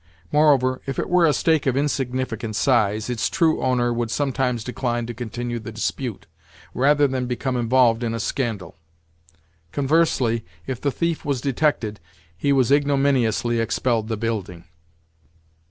[0.31, 5.05] Moreover, if it were a stake of insignificant size, its true owner would sometimes decline
[5.05, 6.25] to continue the dispute,
[6.73, 8.75] rather than become involved in a scandal.
[9.71, 11.99] Conversely, if the thief was detected,
[12.35, 14.63] he was ignominiously expelled the building.